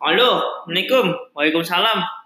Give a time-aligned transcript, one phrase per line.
[0.00, 1.12] Halo, Assalamualaikum.
[1.36, 2.19] Waalaikumsalam.